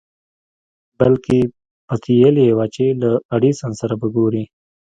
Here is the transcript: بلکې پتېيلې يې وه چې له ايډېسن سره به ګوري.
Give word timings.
بلکې 0.99 1.37
پتېيلې 1.87 2.43
يې 2.47 2.53
وه 2.57 2.65
چې 2.75 2.85
له 3.01 3.11
ايډېسن 3.33 3.71
سره 3.81 3.93
به 3.99 4.07
ګوري. 4.15 4.43